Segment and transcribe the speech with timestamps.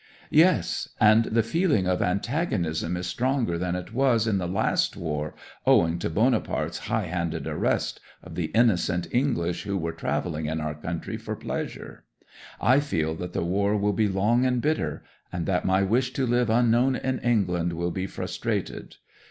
[0.31, 5.35] '"Yes; and the feeling of antagonism is stronger than it was in the last war,
[5.67, 10.73] owing to Bonaparte's high handed arrest of the innocent English who were travelling in our
[10.73, 12.03] country for pleasure.
[12.59, 16.25] I feel that the war will be long and bitter; and that my wish to
[16.25, 18.95] live unknown in England will be frustrated.